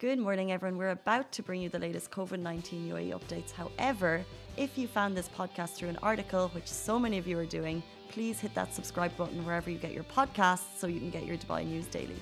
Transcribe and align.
Good 0.00 0.18
morning, 0.18 0.50
everyone. 0.50 0.78
We're 0.78 0.92
about 0.92 1.30
to 1.32 1.42
bring 1.42 1.60
you 1.60 1.68
the 1.68 1.78
latest 1.78 2.10
COVID 2.10 2.38
19 2.38 2.88
UAE 2.88 3.10
updates. 3.12 3.52
However, 3.52 4.24
if 4.56 4.78
you 4.78 4.88
found 4.88 5.14
this 5.14 5.28
podcast 5.28 5.74
through 5.74 5.90
an 5.90 5.98
article, 6.02 6.48
which 6.54 6.68
so 6.68 6.98
many 6.98 7.18
of 7.18 7.26
you 7.26 7.38
are 7.38 7.44
doing, 7.44 7.82
please 8.08 8.40
hit 8.40 8.54
that 8.54 8.72
subscribe 8.72 9.14
button 9.18 9.44
wherever 9.44 9.68
you 9.68 9.76
get 9.76 9.92
your 9.92 10.04
podcasts 10.04 10.78
so 10.78 10.86
you 10.86 11.00
can 11.00 11.10
get 11.10 11.26
your 11.26 11.36
Dubai 11.36 11.66
news 11.66 11.84
daily. 11.84 12.16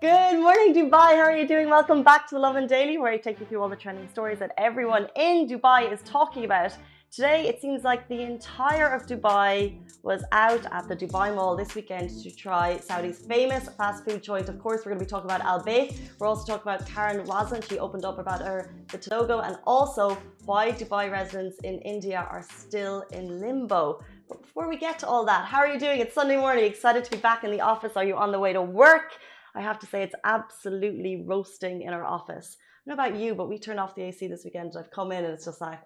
Good 0.00 0.40
morning, 0.40 0.72
Dubai. 0.72 1.10
How 1.20 1.24
are 1.24 1.36
you 1.36 1.46
doing? 1.46 1.68
Welcome 1.68 2.02
back 2.02 2.26
to 2.28 2.36
the 2.36 2.40
Lovin 2.40 2.66
Daily, 2.66 2.96
where 2.96 3.12
I 3.12 3.18
take 3.18 3.38
you 3.38 3.44
through 3.44 3.60
all 3.60 3.68
the 3.68 3.76
trending 3.76 4.08
stories 4.08 4.38
that 4.38 4.52
everyone 4.56 5.08
in 5.16 5.46
Dubai 5.46 5.92
is 5.92 6.00
talking 6.06 6.46
about. 6.46 6.72
Today, 7.12 7.48
it 7.48 7.60
seems 7.60 7.82
like 7.82 8.06
the 8.06 8.22
entire 8.22 8.86
of 8.86 9.04
Dubai 9.04 9.80
was 10.04 10.22
out 10.30 10.64
at 10.70 10.86
the 10.86 10.94
Dubai 10.94 11.34
Mall 11.34 11.56
this 11.56 11.74
weekend 11.74 12.08
to 12.22 12.30
try 12.30 12.78
Saudi's 12.78 13.18
famous 13.18 13.68
fast 13.70 14.04
food 14.04 14.22
joint. 14.22 14.48
Of 14.48 14.60
course, 14.60 14.86
we're 14.86 14.92
going 14.92 15.00
to 15.00 15.04
be 15.06 15.10
talking 15.10 15.28
about 15.28 15.40
Al 15.40 15.60
Baik. 15.60 15.98
We're 16.20 16.28
also 16.28 16.46
talking 16.46 16.70
about 16.70 16.86
Karen 16.86 17.26
Wazen. 17.26 17.68
She 17.68 17.80
opened 17.80 18.04
up 18.04 18.20
about 18.20 18.42
her 18.42 18.72
vitiligo 18.86 19.44
and 19.44 19.58
also 19.66 20.16
why 20.44 20.70
Dubai 20.70 21.10
residents 21.10 21.58
in 21.64 21.80
India 21.80 22.28
are 22.30 22.44
still 22.44 23.04
in 23.10 23.40
limbo. 23.40 24.04
But 24.28 24.42
before 24.42 24.68
we 24.68 24.76
get 24.76 25.00
to 25.00 25.08
all 25.08 25.24
that, 25.24 25.46
how 25.46 25.58
are 25.58 25.66
you 25.74 25.80
doing? 25.80 25.98
It's 25.98 26.14
Sunday 26.14 26.36
morning. 26.36 26.64
Excited 26.64 27.04
to 27.06 27.10
be 27.10 27.16
back 27.16 27.42
in 27.42 27.50
the 27.50 27.60
office. 27.60 27.94
Are 27.96 28.04
you 28.04 28.14
on 28.14 28.30
the 28.30 28.38
way 28.38 28.52
to 28.52 28.62
work? 28.62 29.14
I 29.56 29.62
have 29.62 29.80
to 29.80 29.86
say, 29.86 30.04
it's 30.04 30.14
absolutely 30.22 31.24
roasting 31.26 31.82
in 31.82 31.92
our 31.92 32.04
office. 32.04 32.56
I 32.56 32.90
don't 32.90 32.96
know 32.96 33.04
about 33.04 33.18
you, 33.20 33.34
but 33.34 33.48
we 33.48 33.58
turned 33.58 33.80
off 33.80 33.96
the 33.96 34.02
AC 34.02 34.28
this 34.28 34.44
weekend. 34.44 34.74
I've 34.78 34.92
come 34.92 35.10
in 35.10 35.24
and 35.24 35.34
it's 35.34 35.46
just 35.46 35.60
like, 35.60 35.80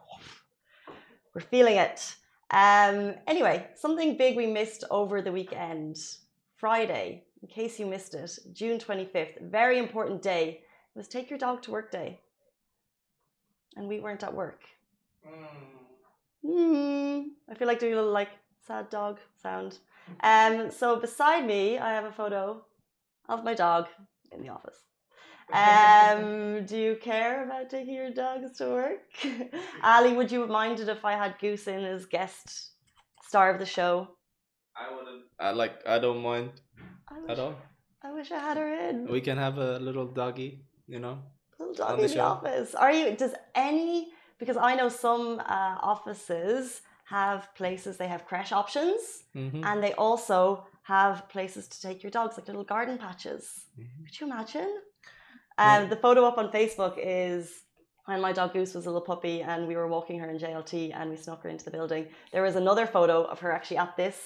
we're 1.34 1.40
feeling 1.40 1.76
it. 1.76 2.16
Um, 2.50 3.14
anyway, 3.26 3.66
something 3.74 4.16
big 4.16 4.36
we 4.36 4.46
missed 4.46 4.84
over 4.90 5.20
the 5.20 5.32
weekend. 5.32 5.96
Friday, 6.56 7.24
in 7.42 7.48
case 7.48 7.78
you 7.78 7.86
missed 7.86 8.14
it, 8.14 8.38
June 8.52 8.78
25th, 8.78 9.42
very 9.42 9.78
important 9.78 10.22
day. 10.22 10.60
It 10.94 10.98
was 10.98 11.08
Take 11.08 11.28
Your 11.28 11.38
Dog 11.38 11.62
to 11.62 11.72
Work 11.72 11.90
Day. 11.90 12.20
And 13.76 13.88
we 13.88 13.98
weren't 13.98 14.22
at 14.22 14.32
work. 14.32 14.62
Mm. 15.26 15.74
Mm. 16.46 17.24
I 17.50 17.54
feel 17.54 17.66
like 17.66 17.80
doing 17.80 17.94
a 17.94 17.96
little 17.96 18.12
like 18.12 18.30
sad 18.66 18.88
dog 18.88 19.18
sound. 19.42 19.78
Um, 20.22 20.70
so 20.70 20.96
beside 21.00 21.46
me, 21.46 21.78
I 21.78 21.92
have 21.92 22.04
a 22.04 22.12
photo 22.12 22.64
of 23.28 23.42
my 23.42 23.54
dog 23.54 23.88
in 24.30 24.42
the 24.42 24.50
office. 24.50 24.78
Um, 25.52 26.64
do 26.70 26.76
you 26.76 26.96
care 26.96 27.44
about 27.44 27.70
taking 27.70 27.94
your 27.94 28.10
dogs 28.10 28.56
to 28.58 28.66
work? 28.66 29.00
Ali, 29.82 30.12
would 30.14 30.30
you 30.32 30.40
have 30.40 30.50
minded 30.50 30.88
if 30.88 31.04
I 31.04 31.12
had 31.12 31.38
Goose 31.38 31.66
in 31.66 31.84
as 31.84 32.06
guest 32.06 32.70
star 33.22 33.50
of 33.50 33.58
the 33.58 33.66
show? 33.66 34.08
I 34.76 34.94
wouldn't. 34.94 35.24
I 35.38 35.50
like. 35.52 35.86
I 35.86 35.98
don't 35.98 36.22
mind 36.22 36.50
wish, 37.26 37.30
at 37.30 37.38
all. 37.38 37.54
I 38.02 38.12
wish 38.12 38.30
I 38.32 38.38
had 38.38 38.56
her 38.56 38.72
in. 38.88 39.06
We 39.06 39.20
can 39.20 39.38
have 39.38 39.58
a 39.58 39.78
little 39.78 40.06
doggy, 40.06 40.64
you 40.86 40.98
know. 40.98 41.18
Little 41.58 41.74
doggy 41.74 42.02
the 42.02 42.08
in 42.08 42.14
the 42.14 42.20
office. 42.22 42.74
Are 42.74 42.92
you? 42.92 43.16
Does 43.16 43.34
any? 43.54 44.08
Because 44.38 44.56
I 44.56 44.74
know 44.74 44.88
some 44.88 45.40
uh, 45.40 45.76
offices 45.80 46.82
have 47.04 47.54
places 47.54 47.96
they 47.96 48.08
have 48.08 48.26
creche 48.26 48.52
options, 48.52 49.24
mm-hmm. 49.36 49.62
and 49.64 49.82
they 49.82 49.92
also 49.94 50.66
have 50.82 51.28
places 51.28 51.68
to 51.68 51.80
take 51.80 52.02
your 52.02 52.10
dogs, 52.10 52.36
like 52.36 52.46
little 52.48 52.64
garden 52.64 52.98
patches. 52.98 53.66
Mm-hmm. 53.78 54.04
Could 54.04 54.20
you 54.20 54.26
imagine? 54.26 54.72
Um, 55.58 55.88
the 55.88 55.96
photo 55.96 56.24
up 56.26 56.38
on 56.38 56.50
Facebook 56.50 56.94
is 56.98 57.50
when 58.06 58.20
my 58.20 58.32
dog 58.32 58.52
Goose 58.52 58.74
was 58.74 58.86
a 58.86 58.88
little 58.88 59.00
puppy 59.00 59.42
and 59.42 59.66
we 59.66 59.76
were 59.76 59.88
walking 59.88 60.18
her 60.18 60.28
in 60.28 60.38
JLT 60.38 60.92
and 60.94 61.10
we 61.10 61.16
snuck 61.16 61.42
her 61.42 61.48
into 61.48 61.64
the 61.64 61.70
building. 61.70 62.06
There 62.32 62.42
was 62.42 62.56
another 62.56 62.86
photo 62.86 63.24
of 63.24 63.40
her 63.40 63.52
actually 63.52 63.78
at 63.78 63.96
this 63.96 64.16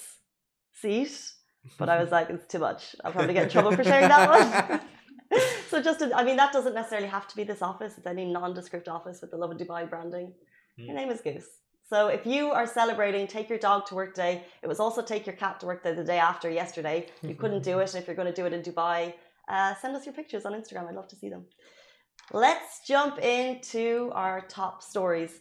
seat, 0.74 1.32
but 1.78 1.88
I 1.88 2.02
was 2.02 2.10
like, 2.10 2.30
it's 2.30 2.46
too 2.46 2.58
much. 2.58 2.96
I'll 3.04 3.12
probably 3.12 3.34
get 3.34 3.44
in 3.44 3.50
trouble 3.50 3.72
for 3.72 3.84
sharing 3.84 4.08
that 4.08 4.28
one. 4.28 5.40
so 5.70 5.82
just, 5.82 6.00
to, 6.00 6.16
I 6.16 6.24
mean, 6.24 6.36
that 6.36 6.52
doesn't 6.52 6.74
necessarily 6.74 7.08
have 7.08 7.28
to 7.28 7.36
be 7.36 7.44
this 7.44 7.62
office. 7.62 7.98
It's 7.98 8.06
any 8.06 8.24
nondescript 8.24 8.88
office 8.88 9.20
with 9.20 9.30
the 9.30 9.36
Lovin 9.36 9.58
Dubai 9.58 9.88
branding. 9.88 10.32
Mm. 10.80 10.88
Her 10.88 10.94
name 10.94 11.10
is 11.10 11.20
Goose. 11.20 11.48
So 11.88 12.08
if 12.08 12.26
you 12.26 12.50
are 12.50 12.66
celebrating 12.66 13.26
Take 13.26 13.48
Your 13.48 13.58
Dog 13.58 13.86
to 13.86 13.94
Work 13.94 14.14
Day, 14.14 14.44
it 14.62 14.66
was 14.66 14.78
also 14.78 15.00
Take 15.02 15.26
Your 15.26 15.36
Cat 15.36 15.60
to 15.60 15.66
Work 15.66 15.82
Day 15.84 15.94
the 15.94 16.04
day 16.04 16.18
after 16.18 16.50
yesterday. 16.50 17.06
You 17.22 17.34
couldn't 17.34 17.62
do 17.62 17.78
it. 17.78 17.94
If 17.94 18.06
you're 18.06 18.16
going 18.16 18.28
to 18.28 18.34
do 18.34 18.44
it 18.44 18.52
in 18.52 18.62
Dubai, 18.62 19.14
uh, 19.48 19.74
send 19.74 19.96
us 19.96 20.06
your 20.06 20.14
pictures 20.14 20.44
on 20.44 20.52
Instagram. 20.52 20.88
I'd 20.88 20.94
love 20.94 21.08
to 21.08 21.16
see 21.16 21.28
them. 21.28 21.44
Let's 22.32 22.80
jump 22.86 23.18
into 23.18 24.10
our 24.14 24.42
top 24.42 24.82
stories. 24.82 25.40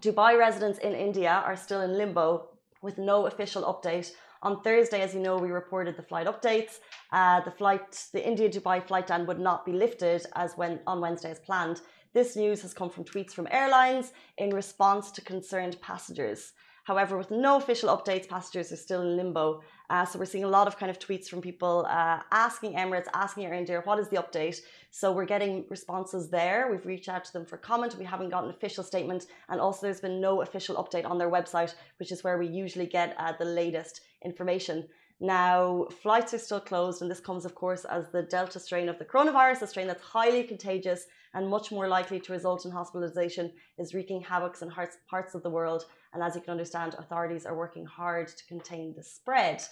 Dubai 0.00 0.38
residents 0.38 0.78
in 0.78 0.94
India 0.94 1.42
are 1.44 1.56
still 1.56 1.82
in 1.82 1.98
limbo 1.98 2.48
with 2.80 2.98
no 2.98 3.26
official 3.26 3.62
update. 3.64 4.12
On 4.42 4.60
Thursday, 4.62 5.00
as 5.00 5.14
you 5.14 5.20
know, 5.20 5.36
we 5.36 5.50
reported 5.50 5.96
the 5.96 6.02
flight 6.02 6.26
updates. 6.26 6.78
Uh, 7.12 7.40
the 7.40 7.50
flight, 7.50 8.06
the 8.12 8.26
India 8.26 8.48
Dubai 8.48 8.84
flight 8.86 9.06
ban 9.08 9.26
would 9.26 9.38
not 9.38 9.64
be 9.64 9.72
lifted 9.72 10.26
as 10.34 10.56
when 10.56 10.80
on 10.86 11.00
Wednesday 11.00 11.30
as 11.30 11.38
planned. 11.40 11.80
This 12.12 12.36
news 12.36 12.60
has 12.62 12.74
come 12.74 12.90
from 12.90 13.04
tweets 13.04 13.32
from 13.32 13.48
airlines 13.50 14.12
in 14.38 14.50
response 14.50 15.10
to 15.12 15.20
concerned 15.22 15.80
passengers. 15.80 16.52
However, 16.84 17.16
with 17.16 17.30
no 17.30 17.56
official 17.56 17.96
updates, 17.96 18.28
passengers 18.28 18.72
are 18.72 18.76
still 18.76 19.02
in 19.02 19.16
limbo. 19.16 19.62
Uh, 19.88 20.04
so 20.04 20.18
we're 20.18 20.24
seeing 20.24 20.44
a 20.44 20.48
lot 20.48 20.66
of 20.66 20.76
kind 20.78 20.90
of 20.90 20.98
tweets 20.98 21.28
from 21.28 21.40
people 21.40 21.86
uh, 21.88 22.20
asking 22.32 22.72
Emirates, 22.74 23.06
asking 23.14 23.46
Air 23.46 23.52
India, 23.52 23.80
what 23.84 23.98
is 24.00 24.08
the 24.08 24.16
update? 24.16 24.60
So 24.90 25.12
we're 25.12 25.26
getting 25.26 25.64
responses 25.68 26.28
there. 26.28 26.68
We've 26.70 26.84
reached 26.84 27.08
out 27.08 27.24
to 27.24 27.32
them 27.32 27.46
for 27.46 27.56
comment. 27.56 27.96
We 27.96 28.04
haven't 28.04 28.30
got 28.30 28.44
an 28.44 28.50
official 28.50 28.82
statement, 28.82 29.26
and 29.48 29.60
also 29.60 29.86
there's 29.86 30.00
been 30.00 30.20
no 30.20 30.42
official 30.42 30.76
update 30.76 31.08
on 31.08 31.18
their 31.18 31.30
website, 31.30 31.74
which 31.98 32.10
is 32.10 32.24
where 32.24 32.38
we 32.38 32.48
usually 32.48 32.86
get 32.86 33.14
uh, 33.18 33.32
the 33.38 33.44
latest 33.44 34.00
information. 34.24 34.88
Now, 35.22 35.86
flights 36.02 36.34
are 36.34 36.38
still 36.38 36.58
closed, 36.58 37.00
and 37.00 37.08
this 37.08 37.20
comes, 37.20 37.44
of 37.44 37.54
course, 37.54 37.84
as 37.84 38.06
the 38.10 38.24
Delta 38.24 38.58
strain 38.58 38.88
of 38.88 38.98
the 38.98 39.04
coronavirus, 39.04 39.62
a 39.62 39.66
strain 39.68 39.86
that's 39.86 40.02
highly 40.02 40.42
contagious 40.42 41.06
and 41.32 41.48
much 41.48 41.70
more 41.70 41.86
likely 41.86 42.18
to 42.18 42.32
result 42.32 42.66
in 42.66 42.72
hospitalization, 42.72 43.52
is 43.78 43.94
wreaking 43.94 44.22
havoc 44.22 44.60
in 44.60 44.72
parts 45.08 45.36
of 45.36 45.44
the 45.44 45.48
world. 45.48 45.84
And 46.12 46.24
as 46.24 46.34
you 46.34 46.40
can 46.40 46.50
understand, 46.50 46.96
authorities 46.98 47.46
are 47.46 47.56
working 47.56 47.86
hard 47.86 48.26
to 48.36 48.44
contain 48.46 48.94
the 48.96 49.04
spread. 49.04 49.62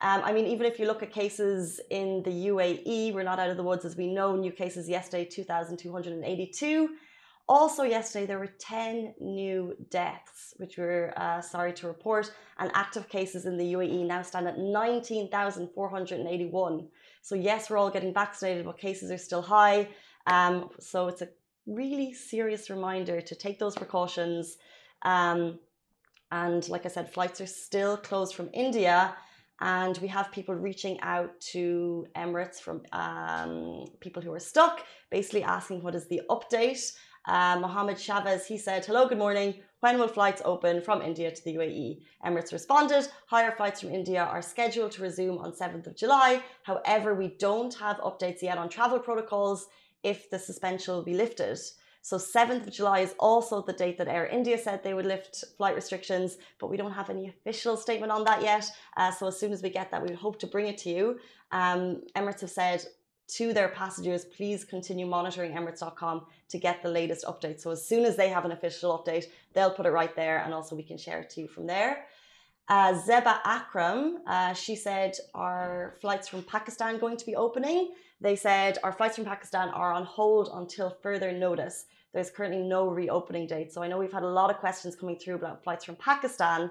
Um, 0.00 0.22
I 0.22 0.32
mean, 0.32 0.46
even 0.46 0.64
if 0.64 0.78
you 0.78 0.86
look 0.86 1.02
at 1.02 1.10
cases 1.10 1.80
in 1.90 2.22
the 2.22 2.46
UAE, 2.46 3.12
we're 3.12 3.24
not 3.24 3.40
out 3.40 3.50
of 3.50 3.56
the 3.56 3.64
woods, 3.64 3.84
as 3.84 3.96
we 3.96 4.06
know. 4.06 4.36
New 4.36 4.52
cases 4.52 4.88
yesterday, 4.88 5.24
2,282. 5.24 6.88
Also, 7.50 7.82
yesterday, 7.82 8.24
there 8.26 8.38
were 8.38 8.54
10 8.60 9.14
new 9.18 9.74
deaths, 9.90 10.54
which 10.58 10.78
we're 10.78 11.12
uh, 11.16 11.40
sorry 11.40 11.72
to 11.72 11.88
report, 11.88 12.32
and 12.60 12.70
active 12.74 13.08
cases 13.08 13.44
in 13.44 13.58
the 13.58 13.72
UAE 13.72 14.06
now 14.06 14.22
stand 14.22 14.46
at 14.46 14.56
19,481. 14.56 16.88
So, 17.22 17.34
yes, 17.34 17.68
we're 17.68 17.76
all 17.76 17.90
getting 17.90 18.14
vaccinated, 18.14 18.64
but 18.64 18.78
cases 18.78 19.10
are 19.10 19.18
still 19.18 19.42
high. 19.42 19.88
Um, 20.28 20.70
so, 20.78 21.08
it's 21.08 21.22
a 21.22 21.28
really 21.66 22.12
serious 22.12 22.70
reminder 22.70 23.20
to 23.20 23.34
take 23.34 23.58
those 23.58 23.74
precautions. 23.74 24.56
Um, 25.02 25.58
and 26.30 26.68
like 26.68 26.86
I 26.86 26.88
said, 26.88 27.12
flights 27.12 27.40
are 27.40 27.46
still 27.46 27.96
closed 27.96 28.36
from 28.36 28.48
India. 28.52 29.16
And 29.60 29.98
we 29.98 30.06
have 30.08 30.30
people 30.30 30.54
reaching 30.54 31.00
out 31.00 31.38
to 31.52 32.06
Emirates 32.16 32.60
from 32.60 32.82
um, 32.92 33.86
people 33.98 34.22
who 34.22 34.32
are 34.32 34.40
stuck, 34.40 34.86
basically 35.10 35.42
asking 35.42 35.82
what 35.82 35.96
is 35.96 36.06
the 36.06 36.22
update. 36.30 36.92
Uh, 37.26 37.58
Mohammed 37.60 37.98
Chavez, 37.98 38.46
he 38.46 38.56
said, 38.56 38.84
Hello, 38.84 39.06
good 39.06 39.18
morning. 39.18 39.54
When 39.80 39.98
will 39.98 40.08
flights 40.08 40.42
open 40.44 40.82
from 40.82 41.02
India 41.02 41.30
to 41.30 41.44
the 41.44 41.54
UAE? 41.56 42.02
Emirates 42.24 42.52
responded, 42.52 43.08
Higher 43.26 43.52
flights 43.52 43.80
from 43.80 43.90
India 43.90 44.22
are 44.22 44.42
scheduled 44.42 44.92
to 44.92 45.02
resume 45.02 45.38
on 45.38 45.52
7th 45.52 45.86
of 45.86 45.96
July. 45.96 46.42
However, 46.62 47.14
we 47.14 47.28
don't 47.38 47.74
have 47.74 47.98
updates 47.98 48.42
yet 48.42 48.58
on 48.58 48.68
travel 48.68 48.98
protocols 48.98 49.68
if 50.02 50.30
the 50.30 50.38
suspension 50.38 50.94
will 50.94 51.02
be 51.02 51.14
lifted. 51.14 51.58
So 52.02 52.16
7th 52.16 52.66
of 52.66 52.72
July 52.72 53.00
is 53.00 53.14
also 53.18 53.60
the 53.60 53.74
date 53.74 53.98
that 53.98 54.08
Air 54.08 54.26
India 54.26 54.56
said 54.56 54.82
they 54.82 54.94
would 54.94 55.06
lift 55.06 55.44
flight 55.58 55.74
restrictions, 55.74 56.38
but 56.58 56.70
we 56.70 56.78
don't 56.78 56.92
have 56.92 57.10
any 57.10 57.28
official 57.28 57.76
statement 57.76 58.10
on 58.10 58.24
that 58.24 58.42
yet. 58.42 58.70
Uh, 58.96 59.10
so 59.10 59.26
as 59.26 59.38
soon 59.38 59.52
as 59.52 59.62
we 59.62 59.68
get 59.68 59.90
that, 59.90 60.06
we 60.06 60.14
hope 60.14 60.38
to 60.40 60.46
bring 60.46 60.66
it 60.66 60.78
to 60.78 60.90
you. 60.90 61.18
Um, 61.52 62.02
Emirates 62.16 62.40
have 62.40 62.50
said 62.50 62.84
to 63.34 63.52
their 63.52 63.68
passengers, 63.68 64.24
please 64.24 64.64
continue 64.64 65.06
monitoring 65.06 65.52
emirates.com 65.52 66.26
to 66.48 66.58
get 66.58 66.82
the 66.82 66.88
latest 66.88 67.24
update. 67.24 67.60
So 67.60 67.70
as 67.70 67.86
soon 67.86 68.04
as 68.04 68.16
they 68.16 68.28
have 68.28 68.44
an 68.44 68.52
official 68.52 68.96
update, 68.98 69.26
they'll 69.52 69.70
put 69.70 69.86
it 69.86 69.90
right 69.90 70.14
there 70.14 70.38
and 70.44 70.52
also 70.52 70.76
we 70.76 70.82
can 70.82 70.98
share 70.98 71.20
it 71.20 71.30
to 71.30 71.40
you 71.42 71.48
from 71.48 71.66
there. 71.66 72.06
Uh, 72.68 72.94
Zeba 72.94 73.40
Akram, 73.44 74.18
uh, 74.28 74.52
she 74.52 74.76
said, 74.76 75.16
Are 75.34 75.96
flights 76.00 76.28
from 76.28 76.42
Pakistan 76.44 76.98
going 76.98 77.16
to 77.16 77.26
be 77.26 77.34
opening? 77.34 77.92
They 78.20 78.36
said, 78.36 78.78
Our 78.84 78.92
flights 78.92 79.16
from 79.16 79.24
Pakistan 79.24 79.70
are 79.70 79.92
on 79.92 80.04
hold 80.04 80.50
until 80.54 80.96
further 81.02 81.32
notice. 81.32 81.86
There's 82.12 82.30
currently 82.30 82.62
no 82.62 82.88
reopening 82.88 83.48
date. 83.48 83.72
So 83.72 83.82
I 83.82 83.88
know 83.88 83.98
we've 83.98 84.12
had 84.12 84.22
a 84.22 84.28
lot 84.28 84.50
of 84.50 84.58
questions 84.58 84.94
coming 84.94 85.16
through 85.16 85.34
about 85.36 85.64
flights 85.64 85.84
from 85.84 85.96
Pakistan. 85.96 86.70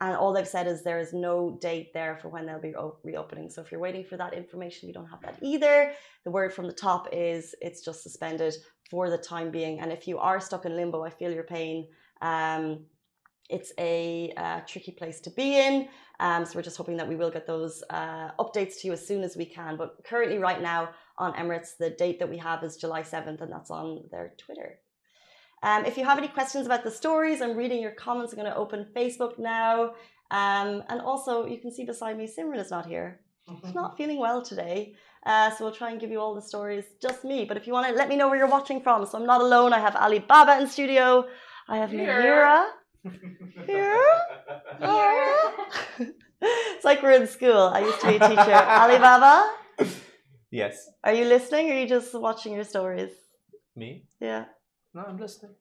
And 0.00 0.16
all 0.16 0.32
they've 0.32 0.48
said 0.48 0.66
is 0.66 0.82
there 0.82 0.98
is 0.98 1.12
no 1.12 1.58
date 1.60 1.92
there 1.92 2.18
for 2.20 2.28
when 2.28 2.46
they'll 2.46 2.60
be 2.60 2.74
reopening. 3.02 3.50
So 3.50 3.60
if 3.60 3.70
you're 3.70 3.80
waiting 3.80 4.04
for 4.04 4.16
that 4.16 4.32
information, 4.34 4.88
we 4.88 4.92
don't 4.92 5.08
have 5.08 5.20
that 5.22 5.38
either. 5.42 5.92
The 6.24 6.30
word 6.30 6.54
from 6.54 6.66
the 6.66 6.72
top 6.72 7.08
is 7.12 7.54
it's 7.60 7.82
just 7.84 8.02
suspended 8.02 8.54
for 8.90 9.10
the 9.10 9.18
time 9.18 9.50
being. 9.50 9.80
And 9.80 9.92
if 9.92 10.08
you 10.08 10.18
are 10.18 10.40
stuck 10.40 10.64
in 10.64 10.74
limbo, 10.76 11.04
I 11.04 11.10
feel 11.10 11.32
your 11.32 11.44
pain. 11.44 11.88
Um, 12.22 12.86
it's 13.50 13.72
a 13.78 14.32
uh, 14.36 14.60
tricky 14.60 14.92
place 14.92 15.20
to 15.20 15.30
be 15.30 15.58
in. 15.58 15.88
Um, 16.18 16.44
so 16.44 16.52
we're 16.54 16.62
just 16.62 16.76
hoping 16.76 16.96
that 16.98 17.08
we 17.08 17.16
will 17.16 17.30
get 17.30 17.46
those 17.46 17.82
uh, 17.90 18.30
updates 18.38 18.80
to 18.80 18.86
you 18.86 18.92
as 18.92 19.06
soon 19.06 19.22
as 19.22 19.36
we 19.36 19.44
can. 19.44 19.76
But 19.76 19.96
currently, 20.04 20.38
right 20.38 20.62
now, 20.62 20.90
on 21.20 21.34
Emirates. 21.34 21.76
The 21.78 21.90
date 21.90 22.18
that 22.18 22.28
we 22.28 22.38
have 22.38 22.64
is 22.64 22.76
July 22.76 23.02
7th, 23.02 23.40
and 23.42 23.52
that's 23.52 23.70
on 23.70 24.04
their 24.10 24.32
Twitter. 24.38 24.80
Um, 25.62 25.84
if 25.84 25.96
you 25.98 26.04
have 26.04 26.18
any 26.18 26.28
questions 26.28 26.66
about 26.66 26.84
the 26.84 26.90
stories, 26.90 27.40
I'm 27.42 27.56
reading 27.56 27.82
your 27.82 27.92
comments. 27.92 28.32
I'm 28.32 28.38
going 28.38 28.50
to 28.50 28.56
open 28.56 28.86
Facebook 28.96 29.38
now. 29.38 29.92
Um, 30.30 30.82
and 30.88 31.00
also, 31.00 31.44
you 31.46 31.58
can 31.58 31.72
see 31.72 31.84
beside 31.84 32.16
me, 32.16 32.26
Simran 32.26 32.58
is 32.58 32.70
not 32.70 32.86
here. 32.86 33.20
She's 33.64 33.74
not 33.74 33.96
feeling 33.98 34.18
well 34.18 34.42
today. 34.42 34.94
Uh, 35.26 35.50
so 35.50 35.64
we'll 35.64 35.74
try 35.74 35.90
and 35.90 36.00
give 36.00 36.10
you 36.10 36.18
all 36.18 36.34
the 36.34 36.40
stories, 36.40 36.84
just 37.02 37.24
me. 37.24 37.44
But 37.44 37.56
if 37.58 37.66
you 37.66 37.74
want 37.74 37.86
to 37.88 37.92
let 37.94 38.08
me 38.08 38.16
know 38.16 38.28
where 38.28 38.38
you're 38.38 38.46
watching 38.58 38.80
from, 38.80 39.04
so 39.04 39.18
I'm 39.18 39.26
not 39.26 39.42
alone. 39.42 39.72
I 39.74 39.78
have 39.80 39.96
Alibaba 39.96 40.58
in 40.60 40.66
studio. 40.66 41.26
I 41.68 41.76
have 41.76 41.90
Mahira. 41.90 42.66
Here. 43.66 43.66
Here. 43.66 44.02
it's 46.40 46.84
like 46.84 47.02
we're 47.02 47.12
in 47.12 47.26
school. 47.26 47.70
I 47.74 47.80
used 47.80 48.00
to 48.00 48.06
be 48.06 48.16
a 48.16 48.28
teacher. 48.28 48.54
Alibaba? 48.54 49.50
Yes. 50.52 50.88
are 51.04 51.14
you 51.14 51.26
listening 51.26 51.70
or 51.70 51.74
are 51.74 51.78
you 51.80 51.86
just 51.88 52.12
watching 52.12 52.54
your 52.54 52.64
stories? 52.64 53.12
Me? 53.76 54.02
Yeah, 54.20 54.46
No, 54.94 55.04
I'm 55.06 55.18
listening. 55.18 55.52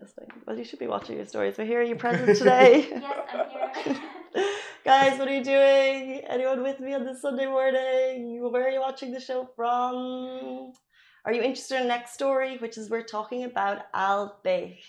listening. 0.00 0.28
Well, 0.46 0.58
you 0.58 0.64
should 0.64 0.78
be 0.78 0.86
watching 0.86 1.16
your 1.16 1.26
stories. 1.26 1.54
But 1.56 1.66
here, 1.66 1.80
are 1.80 1.84
you 1.84 1.96
present 1.96 2.36
today? 2.36 2.88
Yes, 3.02 3.14
I'm 3.32 3.94
here. 4.34 4.46
Guys, 4.84 5.18
what 5.18 5.28
are 5.28 5.34
you 5.36 5.44
doing? 5.44 6.22
Anyone 6.28 6.62
with 6.62 6.80
me 6.80 6.94
on 6.94 7.04
this 7.04 7.22
Sunday 7.22 7.46
morning? 7.46 8.42
Where 8.50 8.66
are 8.66 8.70
you 8.70 8.80
watching 8.80 9.12
the 9.12 9.20
show 9.20 9.48
from? 9.54 10.72
Are 11.24 11.32
you 11.32 11.42
interested 11.42 11.76
in 11.76 11.82
the 11.82 11.88
next 11.88 12.14
story, 12.14 12.56
which 12.58 12.76
is 12.76 12.90
we're 12.90 13.04
talking 13.04 13.44
about 13.44 13.82
Al 13.94 14.40
Baik? 14.42 14.82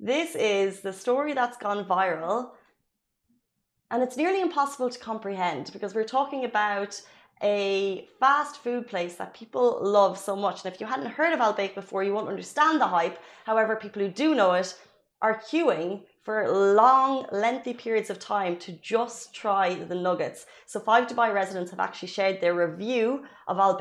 This 0.00 0.34
is 0.34 0.80
the 0.80 0.92
story 0.92 1.34
that's 1.34 1.56
gone 1.58 1.84
viral, 1.84 2.50
and 3.90 4.02
it's 4.02 4.16
nearly 4.16 4.40
impossible 4.40 4.90
to 4.90 4.98
comprehend 4.98 5.70
because 5.72 5.94
we're 5.94 6.04
talking 6.04 6.44
about 6.44 7.00
a 7.42 8.08
fast 8.20 8.58
food 8.58 8.86
place 8.86 9.14
that 9.16 9.34
people 9.34 9.78
love 9.82 10.18
so 10.18 10.34
much. 10.34 10.64
And 10.64 10.72
if 10.72 10.80
you 10.80 10.86
hadn't 10.86 11.06
heard 11.06 11.32
of 11.32 11.40
Al 11.40 11.52
before, 11.52 12.02
you 12.02 12.12
won't 12.12 12.28
understand 12.28 12.80
the 12.80 12.86
hype. 12.86 13.18
However, 13.44 13.76
people 13.76 14.02
who 14.02 14.08
do 14.08 14.34
know 14.34 14.52
it 14.52 14.74
are 15.22 15.40
queuing 15.40 16.02
for 16.22 16.48
long, 16.48 17.26
lengthy 17.32 17.72
periods 17.72 18.10
of 18.10 18.18
time 18.18 18.56
to 18.58 18.72
just 18.72 19.34
try 19.34 19.74
the 19.74 19.94
nuggets. 19.94 20.46
So, 20.66 20.78
five 20.78 21.08
Dubai 21.08 21.32
residents 21.32 21.70
have 21.70 21.80
actually 21.80 22.08
shared 22.08 22.40
their 22.40 22.54
review 22.54 23.24
of 23.46 23.58
Al 23.58 23.78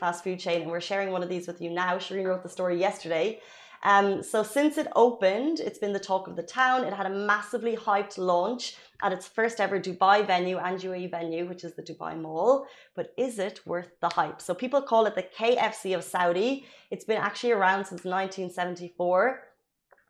fast 0.00 0.24
food 0.24 0.38
chain, 0.38 0.62
and 0.62 0.70
we're 0.70 0.80
sharing 0.80 1.10
one 1.10 1.22
of 1.22 1.28
these 1.28 1.46
with 1.46 1.60
you 1.60 1.70
now. 1.70 1.96
Shireen 1.96 2.26
wrote 2.26 2.44
the 2.44 2.48
story 2.48 2.78
yesterday. 2.78 3.40
Um, 3.84 4.22
so, 4.22 4.44
since 4.44 4.78
it 4.78 4.86
opened, 4.94 5.58
it's 5.58 5.78
been 5.78 5.92
the 5.92 5.98
talk 5.98 6.28
of 6.28 6.36
the 6.36 6.42
town. 6.42 6.84
It 6.84 6.92
had 6.92 7.06
a 7.06 7.10
massively 7.10 7.76
hyped 7.76 8.16
launch 8.16 8.76
at 9.02 9.12
its 9.12 9.26
first 9.26 9.60
ever 9.60 9.80
Dubai 9.80 10.24
venue 10.24 10.58
and 10.58 10.78
UAE 10.78 11.10
venue, 11.10 11.48
which 11.48 11.64
is 11.64 11.74
the 11.74 11.82
Dubai 11.82 12.20
Mall. 12.20 12.66
But 12.94 13.12
is 13.16 13.40
it 13.40 13.66
worth 13.66 13.90
the 14.00 14.10
hype? 14.10 14.40
So, 14.40 14.54
people 14.54 14.82
call 14.82 15.06
it 15.06 15.16
the 15.16 15.26
KFC 15.36 15.96
of 15.96 16.04
Saudi. 16.04 16.64
It's 16.92 17.04
been 17.04 17.20
actually 17.20 17.52
around 17.52 17.86
since 17.86 18.04
1974. 18.04 19.42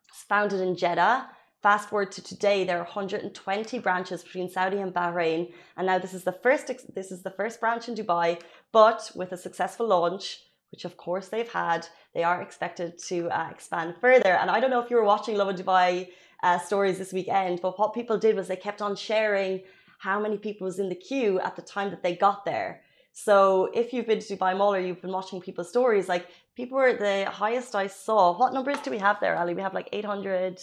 It's 0.09 0.23
founded 0.23 0.61
in 0.61 0.75
Jeddah. 0.75 1.29
Fast 1.63 1.89
forward 1.89 2.11
to 2.11 2.21
today, 2.21 2.65
there 2.65 2.77
are 2.77 2.83
120 2.83 3.79
branches 3.79 4.21
between 4.21 4.49
Saudi 4.49 4.79
and 4.79 4.93
Bahrain, 4.93 5.53
and 5.77 5.87
now 5.87 5.97
this 5.97 6.13
is 6.13 6.25
the 6.25 6.33
first 6.43 6.69
this 6.93 7.09
is 7.09 7.23
the 7.23 7.31
first 7.31 7.59
branch 7.61 7.87
in 7.87 7.95
Dubai. 7.95 8.39
But 8.71 9.11
with 9.15 9.31
a 9.31 9.37
successful 9.37 9.87
launch, 9.87 10.41
which 10.73 10.85
of 10.85 10.97
course 10.97 11.27
they've 11.27 11.53
had, 11.63 11.87
they 12.15 12.23
are 12.23 12.41
expected 12.41 12.97
to 13.09 13.29
uh, 13.29 13.47
expand 13.51 13.93
further. 14.01 14.33
And 14.41 14.49
I 14.49 14.59
don't 14.59 14.71
know 14.71 14.81
if 14.81 14.89
you 14.89 14.97
were 14.97 15.11
watching 15.13 15.35
Lovin 15.37 15.55
Dubai 15.55 16.09
uh, 16.41 16.57
stories 16.57 16.97
this 16.97 17.13
weekend, 17.13 17.61
but 17.61 17.77
what 17.77 17.93
people 17.93 18.17
did 18.17 18.35
was 18.35 18.47
they 18.47 18.55
kept 18.55 18.81
on 18.81 18.95
sharing 18.95 19.61
how 19.99 20.19
many 20.19 20.37
people 20.47 20.65
was 20.65 20.79
in 20.79 20.89
the 20.89 20.95
queue 20.95 21.39
at 21.41 21.55
the 21.55 21.61
time 21.61 21.91
that 21.91 22.01
they 22.01 22.15
got 22.15 22.43
there. 22.43 22.81
So 23.25 23.69
if 23.81 23.93
you've 23.93 24.07
been 24.07 24.19
to 24.19 24.35
Dubai 24.35 24.57
Mall 24.57 24.73
or 24.73 24.79
you've 24.79 25.03
been 25.05 25.17
watching 25.19 25.39
people's 25.39 25.69
stories, 25.69 26.09
like 26.09 26.25
people 26.55 26.79
were 26.79 26.93
the 26.93 27.29
highest 27.29 27.75
I 27.75 27.85
saw. 27.85 28.35
What 28.35 28.51
numbers 28.57 28.79
do 28.83 28.89
we 28.89 28.97
have 28.97 29.19
there, 29.19 29.35
Ali? 29.37 29.53
We 29.53 29.61
have 29.61 29.75
like 29.75 29.89
800 29.93 30.59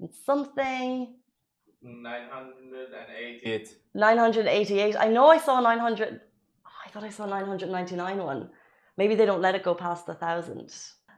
and 0.00 0.08
something. 0.24 1.14
988. 1.82 3.68
988. 3.94 4.96
I 4.98 5.08
know 5.08 5.26
I 5.28 5.36
saw 5.36 5.60
900. 5.60 6.20
Oh, 6.66 6.70
I 6.86 6.88
thought 6.88 7.04
I 7.04 7.10
saw 7.10 7.26
999 7.26 8.18
one. 8.32 8.48
Maybe 9.00 9.14
they 9.14 9.24
don't 9.24 9.40
let 9.40 9.54
it 9.54 9.62
go 9.62 9.74
past 9.74 10.04
the 10.04 10.12
thousand. 10.12 10.74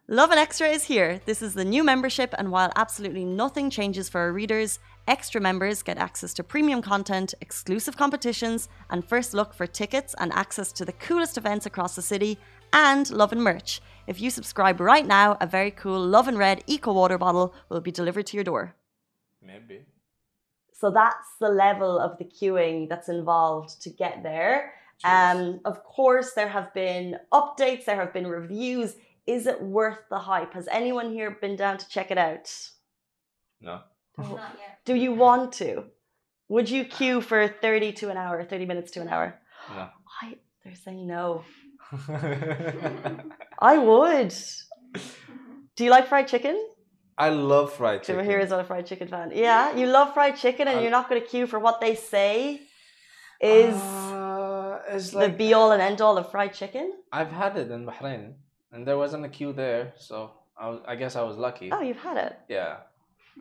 Lovin 0.06 0.38
Extra 0.38 0.68
is 0.68 0.84
here. 0.84 1.20
This 1.26 1.42
is 1.42 1.54
the 1.54 1.64
new 1.64 1.82
membership, 1.82 2.32
and 2.38 2.52
while 2.52 2.70
absolutely 2.76 3.24
nothing 3.24 3.70
changes 3.70 4.08
for 4.08 4.20
our 4.20 4.32
readers, 4.32 4.78
extra 5.08 5.40
members 5.40 5.82
get 5.82 5.98
access 5.98 6.32
to 6.34 6.44
premium 6.44 6.80
content, 6.80 7.34
exclusive 7.40 7.96
competitions, 7.96 8.68
and 8.90 9.04
first 9.04 9.34
look 9.34 9.52
for 9.52 9.66
tickets 9.66 10.14
and 10.20 10.32
access 10.32 10.70
to 10.70 10.84
the 10.84 10.92
coolest 10.92 11.36
events 11.36 11.66
across 11.66 11.96
the 11.96 12.02
city, 12.02 12.38
and 12.72 13.10
Lovin 13.10 13.40
merch. 13.40 13.80
If 14.06 14.20
you 14.20 14.30
subscribe 14.30 14.78
right 14.78 15.04
now, 15.04 15.36
a 15.40 15.46
very 15.48 15.72
cool 15.72 16.06
Lovin 16.06 16.38
Red 16.38 16.62
Eco 16.68 16.92
Water 16.92 17.18
bottle 17.18 17.52
will 17.68 17.80
be 17.80 17.90
delivered 17.90 18.26
to 18.26 18.36
your 18.36 18.44
door. 18.44 18.76
Maybe. 19.44 19.86
So 20.72 20.92
that's 20.92 21.26
the 21.40 21.48
level 21.48 21.98
of 21.98 22.16
the 22.18 22.26
queuing 22.26 22.88
that's 22.88 23.08
involved 23.08 23.82
to 23.82 23.90
get 23.90 24.22
there. 24.22 24.74
Um, 25.04 25.60
of 25.64 25.82
course, 25.84 26.32
there 26.34 26.48
have 26.48 26.72
been 26.74 27.16
updates, 27.32 27.84
there 27.86 27.96
have 27.96 28.12
been 28.12 28.26
reviews. 28.26 28.94
Is 29.26 29.46
it 29.46 29.62
worth 29.62 29.98
the 30.10 30.18
hype? 30.18 30.52
Has 30.54 30.68
anyone 30.70 31.12
here 31.12 31.30
been 31.40 31.56
down 31.56 31.78
to 31.78 31.88
check 31.88 32.10
it 32.10 32.18
out? 32.18 32.50
No. 33.60 33.80
Not 34.18 34.56
yet. 34.58 34.78
Do 34.84 34.94
you 34.94 35.12
want 35.12 35.52
to? 35.54 35.84
Would 36.48 36.68
you 36.68 36.84
queue 36.84 37.20
for 37.20 37.48
30 37.48 37.92
to 37.94 38.10
an 38.10 38.16
hour, 38.16 38.44
30 38.44 38.66
minutes 38.66 38.90
to 38.92 39.00
an 39.00 39.08
hour? 39.08 39.38
No. 39.70 39.88
I, 40.22 40.36
they're 40.64 40.74
saying 40.74 41.06
no. 41.06 41.44
I 43.58 43.78
would. 43.78 44.34
Do 45.76 45.84
you 45.84 45.90
like 45.90 46.08
fried 46.08 46.28
chicken? 46.28 46.56
I 47.16 47.28
love 47.30 47.72
fried 47.74 48.04
So 48.04 48.14
chicken. 48.14 48.28
here 48.30 48.38
is 48.40 48.50
not 48.50 48.60
a 48.60 48.64
fried 48.64 48.86
chicken 48.86 49.08
fan. 49.08 49.32
Yeah, 49.34 49.76
you 49.76 49.86
love 49.86 50.14
fried 50.14 50.36
chicken 50.36 50.66
and 50.68 50.78
I- 50.78 50.82
you're 50.82 50.90
not 50.90 51.08
going 51.08 51.20
to 51.20 51.26
queue 51.26 51.46
for 51.46 51.58
what 51.58 51.80
they 51.80 51.94
say 51.94 52.60
is 53.40 53.74
Uh, 53.74 54.21
it's 54.88 55.10
the 55.10 55.28
be 55.28 55.52
all 55.54 55.72
and 55.72 55.82
end 55.82 56.00
all 56.00 56.18
of 56.18 56.30
fried 56.30 56.54
chicken. 56.54 56.92
I've 57.12 57.30
had 57.30 57.56
it 57.56 57.70
in 57.70 57.86
Bahrain, 57.86 58.34
and 58.72 58.86
there 58.86 58.98
wasn't 58.98 59.24
a 59.24 59.28
queue 59.28 59.52
there, 59.52 59.92
so 59.96 60.30
I, 60.58 60.68
was, 60.68 60.80
I 60.86 60.96
guess 60.96 61.16
I 61.16 61.22
was 61.22 61.36
lucky. 61.36 61.70
Oh, 61.72 61.80
you've 61.80 61.98
had 61.98 62.16
it. 62.16 62.38
Yeah. 62.48 62.76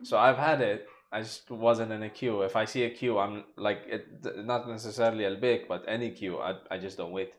So 0.02 0.18
I've 0.18 0.38
had 0.38 0.60
it. 0.60 0.86
I 1.10 1.20
just 1.20 1.50
wasn't 1.50 1.92
in 1.92 2.02
a 2.02 2.08
queue. 2.08 2.42
If 2.42 2.56
I 2.56 2.64
see 2.64 2.84
a 2.84 2.90
queue, 2.90 3.18
I'm 3.18 3.44
like 3.56 3.82
it. 3.86 4.06
Not 4.44 4.68
necessarily 4.68 5.26
Al 5.26 5.36
Baik, 5.36 5.68
but 5.68 5.84
any 5.86 6.10
queue, 6.10 6.38
I 6.38 6.54
I 6.70 6.78
just 6.78 6.96
don't 6.96 7.12
wait. 7.12 7.32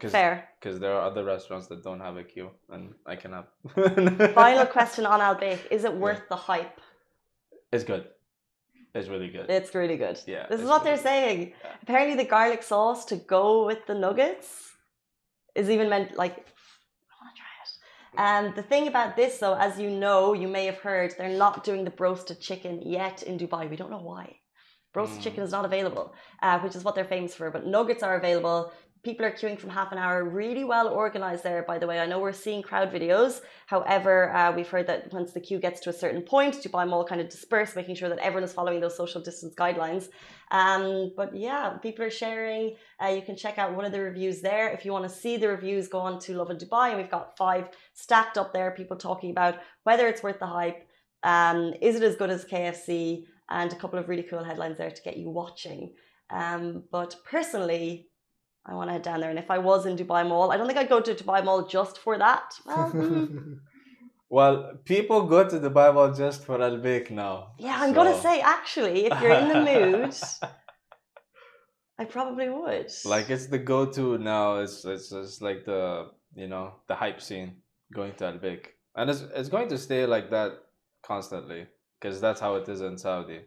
Cause, 0.00 0.12
Fair. 0.12 0.48
Because 0.60 0.78
there 0.78 0.94
are 0.94 1.02
other 1.02 1.24
restaurants 1.24 1.66
that 1.66 1.82
don't 1.82 2.00
have 2.00 2.16
a 2.16 2.22
queue, 2.22 2.50
and 2.70 2.94
I 3.04 3.16
can 3.16 3.32
have. 3.32 3.46
Final 4.34 4.66
question 4.76 5.04
on 5.04 5.20
Al 5.20 5.34
Baik. 5.34 5.66
Is 5.70 5.84
it 5.84 5.92
worth 5.92 6.22
the 6.28 6.36
hype? 6.36 6.80
It's 7.72 7.84
good. 7.84 8.06
It's 8.98 9.08
really 9.14 9.28
good. 9.36 9.46
It's 9.58 9.72
really 9.80 9.96
good. 10.04 10.16
Yeah, 10.34 10.46
This 10.50 10.60
is 10.60 10.66
what 10.68 10.82
really 10.82 10.84
they're 10.96 11.02
good. 11.04 11.12
saying. 11.12 11.40
Yeah. 11.64 11.70
Apparently, 11.84 12.16
the 12.22 12.28
garlic 12.36 12.62
sauce 12.62 13.04
to 13.10 13.16
go 13.36 13.44
with 13.68 13.80
the 13.86 13.94
nuggets 14.06 14.48
is 15.60 15.66
even 15.74 15.86
meant 15.94 16.16
like. 16.22 16.34
I 17.12 17.14
want 17.20 17.30
to 17.34 17.40
try 17.42 17.54
it. 17.64 17.70
And 18.30 18.54
the 18.60 18.62
thing 18.72 18.84
about 18.92 19.10
this, 19.20 19.32
though, 19.42 19.54
as 19.68 19.72
you 19.78 19.90
know, 20.04 20.20
you 20.42 20.48
may 20.56 20.64
have 20.70 20.78
heard, 20.88 21.08
they're 21.18 21.38
not 21.46 21.64
doing 21.68 21.82
the 21.84 21.92
roasted 21.98 22.38
chicken 22.48 22.74
yet 22.98 23.16
in 23.28 23.38
Dubai. 23.38 23.62
We 23.70 23.76
don't 23.80 23.90
know 23.96 24.06
why. 24.12 24.26
Roasted 24.94 25.20
Mm. 25.20 25.24
chicken 25.24 25.42
is 25.44 25.52
not 25.52 25.64
available, 25.70 26.06
uh, 26.42 26.58
which 26.60 26.74
is 26.78 26.82
what 26.84 26.94
they're 26.94 27.12
famous 27.16 27.34
for. 27.38 27.50
But 27.50 27.66
nuggets 27.66 28.02
are 28.02 28.16
available. 28.22 28.60
People 29.08 29.24
are 29.24 29.30
queuing 29.30 29.58
from 29.58 29.70
half 29.70 29.90
an 29.90 29.96
hour. 29.96 30.22
Really 30.22 30.64
well 30.64 30.86
organized 30.88 31.42
there, 31.42 31.62
by 31.62 31.78
the 31.78 31.86
way. 31.86 31.98
I 31.98 32.04
know 32.04 32.18
we're 32.18 32.40
seeing 32.46 32.60
crowd 32.60 32.92
videos. 32.92 33.40
However, 33.64 34.30
uh, 34.34 34.52
we've 34.54 34.68
heard 34.68 34.86
that 34.88 35.10
once 35.14 35.32
the 35.32 35.40
queue 35.40 35.58
gets 35.58 35.80
to 35.84 35.88
a 35.88 35.94
certain 35.94 36.20
point, 36.20 36.56
Dubai 36.56 36.86
Mall 36.86 37.06
kind 37.06 37.22
of 37.22 37.30
disperse, 37.30 37.74
making 37.74 37.94
sure 37.94 38.10
that 38.10 38.18
everyone 38.18 38.44
is 38.44 38.52
following 38.52 38.80
those 38.80 38.98
social 38.98 39.22
distance 39.22 39.54
guidelines. 39.54 40.10
Um, 40.50 41.12
but 41.16 41.34
yeah, 41.34 41.78
people 41.78 42.04
are 42.04 42.10
sharing. 42.10 42.76
Uh, 43.02 43.06
you 43.16 43.22
can 43.22 43.34
check 43.34 43.56
out 43.56 43.74
one 43.74 43.86
of 43.86 43.92
the 43.92 44.02
reviews 44.02 44.42
there. 44.42 44.68
If 44.68 44.84
you 44.84 44.92
want 44.92 45.04
to 45.08 45.14
see 45.22 45.38
the 45.38 45.48
reviews, 45.48 45.88
go 45.88 46.00
on 46.00 46.18
to 46.24 46.34
Lovin 46.34 46.58
Dubai, 46.58 46.88
and 46.90 46.98
we've 46.98 47.10
got 47.10 47.34
five 47.38 47.70
stacked 47.94 48.36
up 48.36 48.52
there. 48.52 48.72
People 48.72 48.98
talking 48.98 49.30
about 49.30 49.54
whether 49.84 50.06
it's 50.06 50.22
worth 50.22 50.38
the 50.38 50.52
hype. 50.58 50.86
Um, 51.22 51.72
is 51.80 51.96
it 51.96 52.02
as 52.02 52.16
good 52.16 52.28
as 52.28 52.44
KFC? 52.44 53.24
And 53.48 53.72
a 53.72 53.76
couple 53.76 53.98
of 53.98 54.10
really 54.10 54.24
cool 54.24 54.44
headlines 54.44 54.76
there 54.76 54.90
to 54.90 55.02
get 55.02 55.16
you 55.16 55.30
watching. 55.30 55.94
Um, 56.28 56.82
but 56.92 57.16
personally, 57.24 58.08
I 58.66 58.74
want 58.74 58.88
to 58.88 58.92
head 58.92 59.02
down 59.02 59.20
there. 59.20 59.30
And 59.30 59.38
if 59.38 59.50
I 59.50 59.58
was 59.58 59.86
in 59.86 59.96
Dubai 59.96 60.28
Mall, 60.28 60.52
I 60.52 60.56
don't 60.56 60.66
think 60.66 60.78
I'd 60.78 60.88
go 60.88 61.00
to 61.00 61.14
Dubai 61.14 61.44
Mall 61.44 61.66
just 61.66 61.98
for 61.98 62.18
that. 62.18 62.54
Well, 62.66 62.88
hmm. 62.90 63.54
well, 64.28 64.74
people 64.84 65.22
go 65.26 65.48
to 65.48 65.58
Dubai 65.58 65.92
Mall 65.94 66.12
just 66.12 66.44
for 66.44 66.60
Al 66.62 66.78
Baik 66.78 67.10
now. 67.10 67.52
yeah, 67.58 67.76
I'm 67.80 67.92
gonna 67.92 68.20
say 68.20 68.40
actually, 68.40 69.06
if 69.06 69.20
you're 69.20 69.32
in 69.32 69.48
the 69.48 69.60
mood, 69.70 70.14
I 71.98 72.04
probably 72.04 72.48
would. 72.48 72.92
like 73.04 73.30
it's 73.30 73.46
the 73.46 73.58
go-to 73.58 74.18
now. 74.18 74.56
It's 74.56 74.84
it's 74.84 75.10
just 75.10 75.42
like 75.42 75.64
the 75.64 76.10
you 76.34 76.48
know 76.48 76.74
the 76.88 76.94
hype 76.94 77.20
scene 77.20 77.56
going 77.92 78.14
to 78.16 78.26
Al 78.26 78.38
Baik, 78.38 78.74
and 78.96 79.08
it's 79.10 79.22
it's 79.34 79.48
going 79.48 79.68
to 79.70 79.78
stay 79.78 80.04
like 80.06 80.30
that 80.30 80.52
constantly 81.02 81.66
because 81.98 82.20
that's 82.20 82.40
how 82.40 82.56
it 82.56 82.68
is 82.68 82.80
in 82.80 82.98
Saudi. 82.98 83.40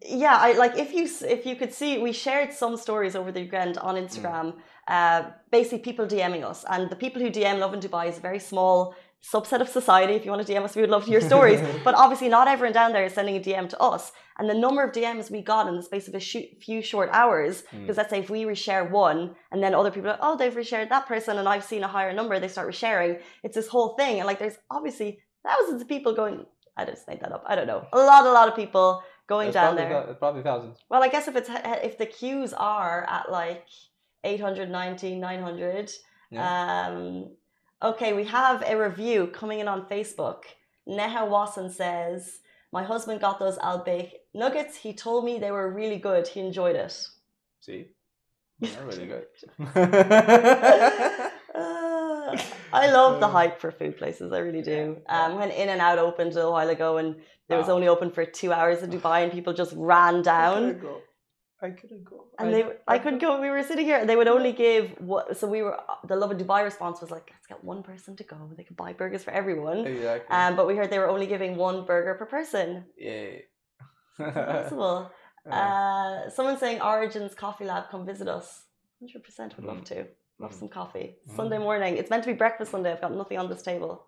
Yeah, 0.00 0.36
I 0.36 0.52
like 0.52 0.76
if 0.78 0.92
you 0.92 1.08
if 1.28 1.44
you 1.44 1.56
could 1.56 1.72
see, 1.72 1.98
we 1.98 2.12
shared 2.12 2.52
some 2.52 2.76
stories 2.76 3.16
over 3.16 3.32
the 3.32 3.40
weekend 3.40 3.78
on 3.78 3.96
Instagram 3.96 4.54
uh, 4.88 5.30
basically 5.52 5.78
people 5.80 6.06
DMing 6.06 6.44
us, 6.44 6.64
and 6.68 6.90
the 6.90 6.96
people 6.96 7.20
who 7.20 7.30
DM 7.30 7.58
Lovin 7.58 7.80
Dubai 7.80 8.08
is 8.08 8.16
a 8.16 8.20
very 8.20 8.38
small 8.38 8.94
subset 9.22 9.60
of 9.60 9.68
society. 9.68 10.14
If 10.14 10.24
you 10.24 10.30
want 10.30 10.46
to 10.46 10.52
DM 10.52 10.62
us, 10.62 10.74
we 10.74 10.80
would 10.80 10.90
love 10.90 11.04
to 11.04 11.10
hear 11.10 11.20
stories. 11.20 11.60
but 11.84 11.94
obviously, 11.94 12.28
not 12.28 12.48
everyone 12.48 12.72
down 12.72 12.92
there 12.92 13.04
is 13.04 13.12
sending 13.12 13.36
a 13.36 13.40
DM 13.40 13.68
to 13.68 13.78
us. 13.80 14.12
And 14.38 14.48
the 14.48 14.54
number 14.54 14.82
of 14.82 14.92
DMs 14.92 15.30
we 15.30 15.42
got 15.42 15.68
in 15.68 15.76
the 15.76 15.82
space 15.82 16.08
of 16.08 16.14
a 16.14 16.20
few 16.20 16.80
short 16.80 17.10
hours, 17.12 17.64
because 17.72 17.96
let's 17.96 18.10
say 18.10 18.20
if 18.20 18.30
we 18.30 18.44
reshare 18.44 18.90
one, 18.90 19.34
and 19.52 19.62
then 19.62 19.74
other 19.74 19.90
people 19.90 20.10
are, 20.10 20.18
oh, 20.22 20.36
they've 20.36 20.54
reshared 20.54 20.88
that 20.88 21.06
person, 21.06 21.36
and 21.38 21.48
I've 21.48 21.64
seen 21.64 21.82
a 21.82 21.88
higher 21.88 22.12
number, 22.12 22.38
they 22.40 22.48
start 22.48 22.68
resharing. 22.68 23.20
It's 23.42 23.56
this 23.56 23.68
whole 23.68 23.94
thing, 23.96 24.20
and 24.20 24.26
like 24.26 24.38
there's 24.38 24.58
obviously 24.70 25.18
thousands 25.46 25.82
of 25.82 25.88
people 25.88 26.14
going. 26.14 26.46
I 26.76 26.84
just 26.84 27.08
made 27.08 27.20
that 27.20 27.32
up. 27.32 27.42
I 27.44 27.56
don't 27.56 27.66
know. 27.66 27.84
A 27.92 27.98
lot, 27.98 28.24
a 28.24 28.30
lot 28.30 28.48
of 28.48 28.54
people 28.54 29.02
going 29.28 29.48
It's 29.48 29.54
down 29.54 29.76
probably, 29.76 29.94
there. 29.94 30.06
thou- 30.06 30.12
probably 30.14 30.42
thousands. 30.42 30.78
Well, 30.88 31.02
I 31.04 31.08
guess 31.08 31.28
if 31.28 31.36
it's 31.36 31.48
if 31.88 31.96
the 31.98 32.06
queues 32.06 32.52
are 32.54 33.06
at 33.08 33.30
like 33.30 33.66
890, 34.24 35.14
900. 35.16 35.92
Yeah. 36.30 36.86
Um, 36.88 37.30
okay, 37.82 38.12
we 38.12 38.24
have 38.24 38.62
a 38.66 38.74
review 38.76 39.28
coming 39.28 39.60
in 39.60 39.68
on 39.68 39.86
Facebook. 39.88 40.42
Neha 40.86 41.24
Wasson 41.26 41.70
says, 41.70 42.40
"My 42.72 42.82
husband 42.82 43.20
got 43.20 43.38
those 43.38 43.58
Al 43.58 43.78
Baik 43.84 44.14
nuggets. 44.34 44.76
He 44.76 44.92
told 44.94 45.24
me 45.24 45.38
they 45.38 45.50
were 45.52 45.70
really 45.72 45.98
good. 45.98 46.26
He 46.26 46.40
enjoyed 46.40 46.76
it." 46.76 46.92
See, 47.60 47.88
they're 48.60 48.84
really 48.86 49.06
good. 49.06 49.26
Uh, 52.78 52.84
I 52.84 52.90
love 52.98 53.12
the 53.24 53.28
hype 53.38 53.56
for 53.62 53.70
food 53.80 53.94
places. 54.00 54.32
I 54.38 54.40
really 54.46 54.62
do. 54.62 54.80
Um, 55.08 55.30
when 55.40 55.50
In-N-Out 55.50 55.98
opened 56.08 56.32
a 56.36 56.50
while 56.56 56.70
ago, 56.76 56.90
and 57.00 57.08
it 57.52 57.56
was 57.62 57.68
only 57.68 57.88
open 57.94 58.08
for 58.16 58.24
two 58.40 58.50
hours 58.52 58.78
in 58.84 58.90
Dubai, 58.96 59.18
and 59.24 59.32
people 59.38 59.52
just 59.62 59.72
ran 59.76 60.16
I 60.16 60.22
down. 60.32 60.60
couldn't 60.64 60.82
go. 60.88 60.96
I 61.60 61.70
couldn't 61.80 62.04
go. 62.04 62.18
And 62.38 62.54
they, 62.54 62.62
I 62.94 62.96
couldn't 63.02 63.18
go. 63.26 63.30
We 63.46 63.50
were 63.54 63.64
sitting 63.70 63.84
here, 63.90 63.98
and 64.00 64.08
they 64.08 64.14
would 64.20 64.28
only 64.36 64.52
give 64.52 64.84
what. 65.10 65.36
So 65.38 65.44
we 65.54 65.60
were. 65.66 65.76
The 66.10 66.16
Lovin 66.22 66.38
Dubai 66.42 66.60
response 66.70 66.96
was 67.04 67.10
like, 67.16 67.26
"Let's 67.34 67.48
get 67.52 67.60
one 67.72 67.80
person 67.90 68.12
to 68.20 68.24
go. 68.32 68.36
They 68.56 68.62
could 68.68 68.76
buy 68.84 68.90
burgers 69.00 69.24
for 69.26 69.32
everyone." 69.40 69.80
Exactly. 69.94 70.30
Um, 70.36 70.54
but 70.58 70.64
we 70.68 70.76
heard 70.76 70.88
they 70.94 71.00
were 71.04 71.08
only 71.16 71.26
giving 71.34 71.52
one 71.56 71.78
burger 71.84 72.14
per 72.20 72.26
person. 72.26 72.84
Yay. 72.96 73.44
Possible. 74.16 75.10
Uh, 75.50 76.28
someone 76.28 76.58
saying 76.58 76.78
Origins 76.82 77.34
Coffee 77.34 77.64
Lab, 77.64 77.84
come 77.90 78.04
visit 78.04 78.28
us. 78.28 78.64
Hundred 79.00 79.24
percent 79.24 79.56
would 79.56 79.64
love 79.64 79.78
Mm. 79.78 79.84
to. 79.86 80.06
Love 80.38 80.52
Mm. 80.52 80.58
some 80.58 80.68
coffee. 80.68 81.16
Mm. 81.28 81.36
Sunday 81.36 81.58
morning. 81.58 81.96
It's 81.96 82.10
meant 82.10 82.22
to 82.24 82.30
be 82.30 82.36
breakfast 82.36 82.70
Sunday. 82.70 82.92
I've 82.92 83.00
got 83.00 83.12
nothing 83.12 83.38
on 83.38 83.48
this 83.48 83.62
table. 83.62 84.04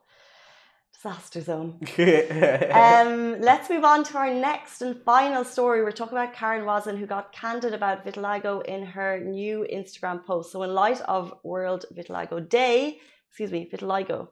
Disaster 0.95 1.41
zone. 1.41 1.79
Um, 2.73 3.41
let's 3.41 3.71
move 3.71 3.85
on 3.85 4.05
to 4.05 4.19
our 4.19 4.33
next 4.33 4.83
and 4.83 5.01
final 5.03 5.45
story. 5.45 5.83
We're 5.83 5.93
talking 5.93 6.17
about 6.19 6.35
Karen 6.35 6.65
Wazen, 6.65 6.99
who 6.99 7.07
got 7.07 7.33
candid 7.33 7.73
about 7.75 8.05
vitiligo 8.05 8.65
in 8.67 8.85
her 8.85 9.19
new 9.21 9.67
Instagram 9.73 10.25
post. 10.25 10.53
So, 10.53 10.63
in 10.63 10.75
light 10.75 11.01
of 11.03 11.33
World 11.43 11.87
Vitiligo 11.95 12.47
Day, 12.49 12.99
excuse 13.29 13.51
me, 13.51 13.69
vitiligo, 13.73 14.29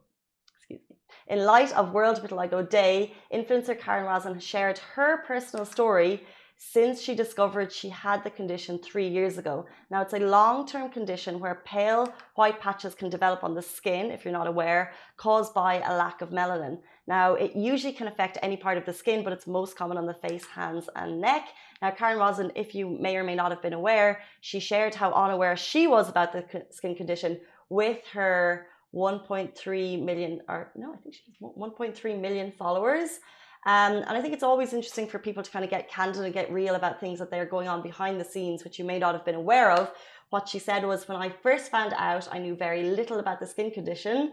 excuse 0.58 0.80
me, 0.90 0.96
in 1.28 1.44
light 1.44 1.72
of 1.72 1.92
World 1.92 2.20
Vitiligo 2.22 2.68
Day, 2.68 3.14
influencer 3.32 3.78
Karen 3.78 4.06
Wazen 4.06 4.40
shared 4.40 4.78
her 4.94 5.24
personal 5.26 5.64
story 5.64 6.22
since 6.58 7.00
she 7.00 7.14
discovered 7.14 7.72
she 7.72 7.88
had 7.88 8.24
the 8.24 8.30
condition 8.30 8.78
three 8.78 9.06
years 9.06 9.38
ago. 9.38 9.64
Now, 9.90 10.02
it's 10.02 10.12
a 10.12 10.18
long 10.18 10.66
term 10.66 10.90
condition 10.90 11.38
where 11.38 11.62
pale 11.64 12.12
white 12.34 12.60
patches 12.60 12.96
can 12.96 13.08
develop 13.08 13.44
on 13.44 13.54
the 13.54 13.62
skin, 13.62 14.10
if 14.10 14.24
you're 14.24 14.32
not 14.32 14.48
aware, 14.48 14.92
caused 15.16 15.54
by 15.54 15.74
a 15.74 15.96
lack 15.96 16.20
of 16.20 16.30
melanin. 16.30 16.78
Now, 17.06 17.34
it 17.34 17.54
usually 17.54 17.92
can 17.92 18.08
affect 18.08 18.38
any 18.42 18.56
part 18.56 18.76
of 18.76 18.84
the 18.84 18.92
skin, 18.92 19.22
but 19.22 19.32
it's 19.32 19.46
most 19.46 19.76
common 19.76 19.96
on 19.96 20.06
the 20.06 20.14
face, 20.14 20.44
hands, 20.46 20.90
and 20.96 21.20
neck. 21.20 21.48
Now, 21.80 21.92
Karen 21.92 22.18
Wazen, 22.18 22.50
if 22.56 22.74
you 22.74 22.88
may 22.88 23.16
or 23.16 23.22
may 23.22 23.36
not 23.36 23.52
have 23.52 23.62
been 23.62 23.72
aware, 23.72 24.20
she 24.40 24.58
shared 24.58 24.96
how 24.96 25.12
unaware 25.12 25.56
she 25.56 25.86
was 25.86 26.08
about 26.08 26.32
the 26.32 26.64
skin 26.70 26.96
condition 26.96 27.40
with 27.68 28.04
her 28.12 28.66
1.3 28.94 30.02
million, 30.04 30.40
or 30.48 30.72
no, 30.74 30.92
I 30.92 30.96
think 30.96 31.14
she 31.14 31.22
has 31.26 31.36
1.3 31.40 32.20
million 32.20 32.52
followers. 32.58 33.20
Um, 33.68 33.96
and 33.96 34.16
I 34.16 34.22
think 34.22 34.32
it's 34.32 34.42
always 34.42 34.72
interesting 34.72 35.06
for 35.06 35.18
people 35.18 35.42
to 35.42 35.50
kind 35.50 35.62
of 35.62 35.70
get 35.70 35.90
candid 35.90 36.24
and 36.24 36.32
get 36.32 36.50
real 36.50 36.74
about 36.74 37.00
things 37.00 37.18
that 37.18 37.30
they're 37.30 37.44
going 37.44 37.68
on 37.68 37.82
behind 37.82 38.18
the 38.18 38.24
scenes, 38.24 38.64
which 38.64 38.78
you 38.78 38.84
may 38.86 38.98
not 38.98 39.14
have 39.14 39.26
been 39.26 39.34
aware 39.34 39.70
of. 39.70 39.92
What 40.30 40.48
she 40.48 40.58
said 40.58 40.86
was, 40.86 41.06
when 41.06 41.18
I 41.18 41.28
first 41.28 41.70
found 41.70 41.92
out, 41.98 42.26
I 42.32 42.38
knew 42.38 42.56
very 42.56 42.84
little 42.84 43.18
about 43.18 43.40
the 43.40 43.46
skin 43.46 43.70
condition. 43.70 44.32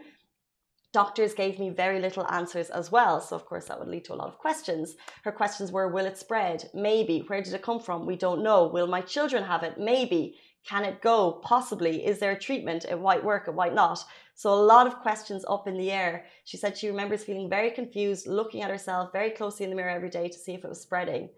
Doctors 0.94 1.34
gave 1.34 1.60
me 1.60 1.70
very 1.70 2.00
little 2.00 2.25
answers 2.32 2.70
as 2.70 2.94
well. 2.94 3.20
So, 3.20 3.36
of 3.36 3.46
course, 3.46 3.65
that 3.65 3.77
would 3.77 3.89
lead 3.89 4.06
to 4.06 4.13
a 4.13 4.22
lot 4.22 4.30
of 4.30 4.38
questions. 4.38 4.96
Her 5.25 5.34
questions 5.34 5.70
were 5.70 5.89
Will 5.89 6.06
it 6.06 6.18
spread? 6.18 6.70
Maybe. 6.74 7.22
Where 7.27 7.42
did 7.42 7.56
it 7.56 7.62
come 7.62 7.82
from? 7.82 8.06
We 8.06 8.15
don't 8.15 8.42
know. 8.42 8.68
Will 8.68 8.88
my 8.88 9.01
children 9.01 9.44
have 9.44 9.63
it? 9.63 9.77
Maybe. 9.77 10.38
Can 10.65 10.86
it 10.86 11.01
go? 11.01 11.42
Possibly. 11.44 12.06
Is 12.06 12.20
there 12.20 12.32
a 12.32 12.39
treatment? 12.39 12.86
It 12.86 13.01
might 13.01 13.25
work, 13.25 13.50
it 13.50 13.54
might 13.54 13.75
not. 13.75 14.00
So, 14.38 14.54
a 14.54 14.62
lot 14.74 14.86
of 14.86 15.00
questions 15.00 15.46
up 15.48 15.65
in 15.68 15.77
the 15.77 15.92
air. 15.92 16.25
She 16.44 16.58
said 16.58 16.77
she 16.77 16.89
remembers 16.89 17.24
feeling 17.24 17.50
very 17.50 17.72
confused, 17.72 18.27
looking 18.27 18.62
at 18.62 18.70
herself 18.70 19.13
very 19.13 19.32
closely 19.32 19.63
in 19.63 19.70
the 19.70 19.77
mirror 19.77 19.89
every 19.89 20.10
day 20.10 20.27
to 20.27 20.38
see 20.38 20.54
if 20.54 20.65
it 20.65 20.70
was 20.70 20.82
spreading. 20.82 21.30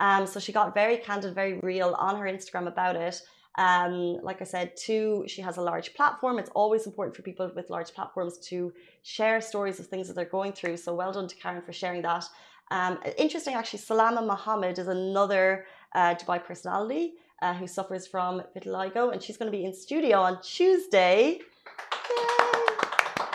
Um, 0.00 0.26
so, 0.26 0.40
she 0.40 0.52
got 0.52 0.74
very 0.74 0.96
candid, 0.96 1.34
very 1.34 1.54
real 1.60 1.94
on 1.98 2.16
her 2.16 2.26
Instagram 2.26 2.66
about 2.66 2.96
it. 2.96 3.22
Um, 3.56 4.18
like 4.22 4.40
I 4.40 4.44
said, 4.44 4.76
two, 4.76 5.24
she 5.28 5.42
has 5.42 5.56
a 5.58 5.62
large 5.62 5.94
platform. 5.94 6.38
It's 6.38 6.50
always 6.50 6.86
important 6.86 7.14
for 7.16 7.22
people 7.22 7.50
with 7.54 7.70
large 7.70 7.92
platforms 7.92 8.38
to 8.48 8.72
share 9.02 9.40
stories 9.40 9.78
of 9.80 9.86
things 9.86 10.08
that 10.08 10.14
they're 10.14 10.24
going 10.24 10.52
through. 10.52 10.76
So 10.78 10.94
well 10.94 11.12
done 11.12 11.28
to 11.28 11.36
Karen 11.36 11.62
for 11.62 11.72
sharing 11.72 12.02
that. 12.02 12.24
Um, 12.70 12.98
interesting, 13.18 13.54
actually, 13.54 13.80
Salama 13.80 14.22
Mohammed 14.22 14.78
is 14.78 14.88
another 14.88 15.66
uh, 15.94 16.14
Dubai 16.14 16.42
personality 16.42 17.14
uh, 17.42 17.54
who 17.54 17.66
suffers 17.66 18.06
from 18.06 18.42
vitiligo, 18.56 19.12
and 19.12 19.22
she's 19.22 19.36
going 19.36 19.50
to 19.50 19.56
be 19.56 19.64
in 19.64 19.74
studio 19.74 20.20
on 20.20 20.40
Tuesday. 20.42 21.40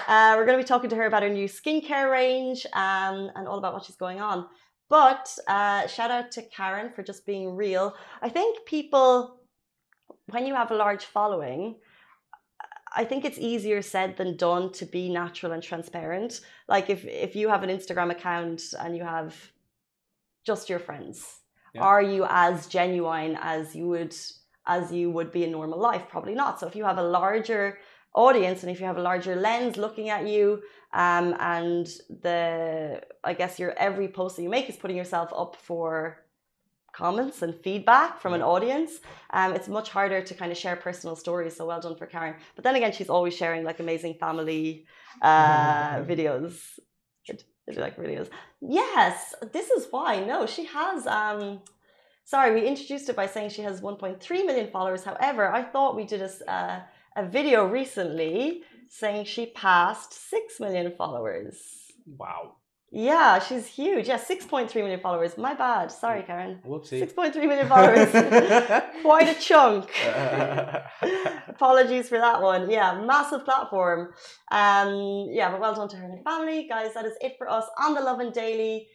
Uh, 0.07 0.33
we're 0.37 0.45
going 0.45 0.57
to 0.57 0.63
be 0.63 0.67
talking 0.67 0.89
to 0.89 0.95
her 0.95 1.05
about 1.05 1.23
her 1.23 1.29
new 1.29 1.47
skincare 1.47 2.11
range 2.11 2.65
um, 2.73 3.31
and 3.35 3.47
all 3.47 3.57
about 3.57 3.73
what 3.73 3.83
she's 3.85 3.95
going 3.95 4.21
on. 4.21 4.45
But 4.89 5.35
uh, 5.47 5.87
shout 5.87 6.11
out 6.11 6.31
to 6.33 6.43
Karen 6.43 6.91
for 6.93 7.01
just 7.03 7.25
being 7.25 7.55
real. 7.55 7.95
I 8.21 8.29
think 8.29 8.65
people, 8.67 9.39
when 10.27 10.45
you 10.45 10.53
have 10.53 10.69
a 10.71 10.75
large 10.75 11.05
following, 11.05 11.75
I 12.95 13.03
think 13.03 13.25
it's 13.25 13.39
easier 13.39 13.81
said 13.81 14.15
than 14.15 14.37
done 14.37 14.71
to 14.73 14.85
be 14.85 15.09
natural 15.09 15.51
and 15.51 15.61
transparent. 15.63 16.41
Like 16.69 16.89
if 16.89 17.03
if 17.05 17.35
you 17.35 17.49
have 17.49 17.63
an 17.63 17.69
Instagram 17.69 18.11
account 18.11 18.61
and 18.79 18.95
you 18.95 19.03
have 19.03 19.35
just 20.45 20.69
your 20.69 20.79
friends, 20.79 21.41
Yeah. 21.73 21.81
are 21.81 22.01
you 22.01 22.25
as 22.29 22.67
genuine 22.67 23.37
as 23.41 23.75
you 23.75 23.87
would 23.87 24.15
as 24.67 24.91
you 24.93 25.11
would 25.11 25.31
be 25.31 25.43
in 25.43 25.51
normal 25.51 25.79
life? 25.79 26.07
Probably 26.09 26.35
not. 26.35 26.59
So 26.59 26.67
if 26.67 26.75
you 26.75 26.85
have 26.85 26.97
a 26.99 27.03
larger 27.03 27.79
audience 28.15 28.63
and 28.63 28.71
if 28.71 28.79
you 28.79 28.85
have 28.85 28.97
a 28.97 29.01
larger 29.01 29.35
lens 29.35 29.77
looking 29.77 30.09
at 30.09 30.27
you, 30.27 30.61
um, 30.93 31.35
and 31.39 31.87
the 32.21 33.01
I 33.23 33.33
guess 33.33 33.59
your 33.59 33.71
every 33.77 34.07
post 34.07 34.37
that 34.37 34.43
you 34.43 34.49
make 34.49 34.69
is 34.69 34.77
putting 34.77 34.97
yourself 34.97 35.31
up 35.35 35.55
for 35.57 36.25
comments 36.95 37.41
and 37.41 37.53
feedback 37.61 38.21
from 38.21 38.33
an 38.33 38.41
audience. 38.41 38.99
Um, 39.31 39.53
it's 39.53 39.67
much 39.67 39.89
harder 39.89 40.21
to 40.21 40.33
kind 40.33 40.51
of 40.51 40.57
share 40.57 40.77
personal 40.77 41.15
stories. 41.17 41.55
So 41.55 41.65
well 41.65 41.81
done 41.81 41.97
for 41.97 42.05
Karen. 42.05 42.35
But 42.55 42.63
then 42.63 42.75
again, 42.75 42.93
she's 42.93 43.09
always 43.09 43.35
sharing 43.35 43.63
like 43.65 43.79
amazing 43.79 44.15
family 44.15 44.85
uh, 45.21 45.97
videos. 46.11 46.53
If 47.67 47.75
you 47.75 47.81
like 47.81 47.97
videos, 47.97 48.29
yes, 48.61 49.33
this 49.51 49.71
is 49.71 49.87
why. 49.89 50.23
No, 50.23 50.45
she 50.45 50.65
has. 50.65 51.07
Um, 51.07 51.61
sorry, 52.23 52.53
we 52.53 52.65
introduced 52.65 53.09
it 53.09 53.15
by 53.15 53.25
saying 53.25 53.49
she 53.49 53.63
has 53.63 53.81
1.3 53.81 54.45
million 54.45 54.69
followers. 54.69 55.03
However, 55.03 55.51
I 55.51 55.63
thought 55.63 55.95
we 55.95 56.05
did 56.05 56.21
a, 56.21 56.29
uh, 56.51 56.81
a 57.15 57.25
video 57.25 57.65
recently 57.65 58.63
saying 58.89 59.25
she 59.25 59.47
passed 59.47 60.13
6 60.29 60.59
million 60.59 60.93
followers. 60.97 61.57
Wow. 62.05 62.55
Yeah, 62.91 63.39
she's 63.39 63.67
huge. 63.67 64.07
Yeah, 64.07 64.17
6.3 64.17 64.73
million 64.75 65.01
followers. 65.01 65.37
My 65.37 65.53
bad. 65.53 65.91
Sorry, 65.91 66.23
Karen. 66.23 66.59
Whoopsie. 66.65 67.01
6.3 67.05 67.35
million 67.35 67.67
followers. 67.67 68.09
Quite 69.01 69.27
a 69.27 69.39
chunk. 69.39 69.89
Apologies 71.49 72.07
for 72.07 72.19
that 72.19 72.41
one. 72.41 72.69
Yeah, 72.69 73.01
massive 73.03 73.43
platform. 73.43 74.13
Um, 74.51 75.27
yeah, 75.29 75.51
but 75.51 75.59
well 75.59 75.75
done 75.75 75.89
to 75.89 75.97
her 75.97 76.05
and 76.05 76.17
her 76.17 76.23
family. 76.23 76.67
Guys, 76.69 76.93
that 76.93 77.05
is 77.05 77.17
it 77.21 77.35
for 77.37 77.49
us 77.49 77.65
on 77.83 77.95
the 77.95 78.01
Lovin 78.01 78.31
Daily. 78.31 78.87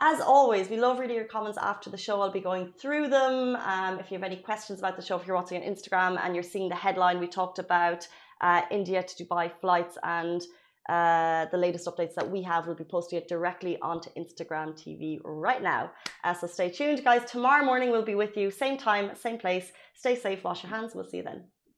As 0.00 0.20
always, 0.20 0.68
we 0.68 0.76
love 0.76 0.98
reading 0.98 1.16
your 1.16 1.24
comments 1.24 1.56
after 1.56 1.88
the 1.88 1.96
show. 1.96 2.20
I'll 2.20 2.30
be 2.30 2.40
going 2.40 2.70
through 2.78 3.08
them. 3.08 3.56
Um, 3.56 3.98
if 3.98 4.10
you 4.10 4.18
have 4.18 4.24
any 4.24 4.36
questions 4.36 4.78
about 4.78 4.94
the 4.96 5.02
show, 5.02 5.16
if 5.18 5.26
you're 5.26 5.36
watching 5.36 5.62
on 5.62 5.66
Instagram 5.66 6.20
and 6.22 6.34
you're 6.34 6.42
seeing 6.42 6.68
the 6.68 6.74
headline, 6.74 7.18
we 7.18 7.26
talked 7.26 7.58
about 7.58 8.06
uh, 8.42 8.60
India 8.70 9.02
to 9.02 9.24
Dubai 9.24 9.50
flights 9.58 9.96
and 10.02 10.42
uh, 10.90 11.46
the 11.50 11.56
latest 11.56 11.86
updates 11.86 12.14
that 12.14 12.30
we 12.30 12.42
have. 12.42 12.66
We'll 12.66 12.76
be 12.76 12.84
posting 12.84 13.18
it 13.18 13.26
directly 13.26 13.78
onto 13.80 14.10
Instagram 14.10 14.74
TV 14.74 15.18
right 15.24 15.62
now. 15.62 15.90
Uh, 16.24 16.34
so 16.34 16.46
stay 16.46 16.68
tuned, 16.68 17.02
guys. 17.02 17.24
Tomorrow 17.30 17.64
morning 17.64 17.90
we'll 17.90 18.02
be 18.02 18.14
with 18.14 18.36
you, 18.36 18.50
same 18.50 18.76
time, 18.76 19.16
same 19.16 19.38
place. 19.38 19.72
Stay 19.94 20.14
safe, 20.14 20.44
wash 20.44 20.62
your 20.62 20.70
hands. 20.70 20.94
We'll 20.94 21.08
see 21.08 21.18
you 21.18 21.22
then. 21.22 21.44